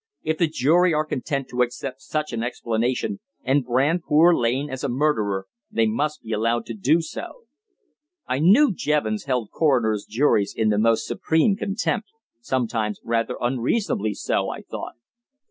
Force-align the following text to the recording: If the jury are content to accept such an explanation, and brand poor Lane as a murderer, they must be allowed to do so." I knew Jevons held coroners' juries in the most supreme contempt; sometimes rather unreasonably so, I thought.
If 0.23 0.39
the 0.39 0.47
jury 0.47 0.95
are 0.95 1.05
content 1.05 1.47
to 1.49 1.61
accept 1.61 2.01
such 2.01 2.33
an 2.33 2.41
explanation, 2.41 3.19
and 3.43 3.63
brand 3.63 4.01
poor 4.01 4.33
Lane 4.35 4.67
as 4.67 4.83
a 4.83 4.89
murderer, 4.89 5.45
they 5.69 5.85
must 5.85 6.23
be 6.23 6.31
allowed 6.31 6.65
to 6.65 6.73
do 6.73 7.01
so." 7.01 7.43
I 8.25 8.39
knew 8.39 8.73
Jevons 8.73 9.25
held 9.25 9.51
coroners' 9.51 10.07
juries 10.09 10.55
in 10.57 10.69
the 10.69 10.79
most 10.79 11.05
supreme 11.05 11.55
contempt; 11.55 12.07
sometimes 12.39 12.99
rather 13.03 13.37
unreasonably 13.39 14.15
so, 14.15 14.49
I 14.49 14.63
thought. 14.63 14.93